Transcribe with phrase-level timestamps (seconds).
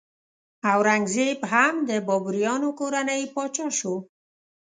[0.73, 3.95] اورنګ زیب هم د بابریانو کورنۍ پاچا شو.